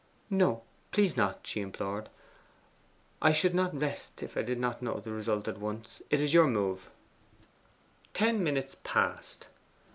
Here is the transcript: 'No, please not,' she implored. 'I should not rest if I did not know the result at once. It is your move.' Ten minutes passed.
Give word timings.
'No, 0.31 0.63
please 0.89 1.15
not,' 1.15 1.45
she 1.45 1.61
implored. 1.61 2.09
'I 3.21 3.33
should 3.33 3.53
not 3.53 3.79
rest 3.79 4.23
if 4.23 4.35
I 4.35 4.41
did 4.41 4.57
not 4.59 4.81
know 4.81 4.99
the 4.99 5.11
result 5.11 5.47
at 5.47 5.59
once. 5.59 6.01
It 6.09 6.19
is 6.19 6.33
your 6.33 6.47
move.' 6.47 6.89
Ten 8.11 8.43
minutes 8.43 8.75
passed. 8.83 9.49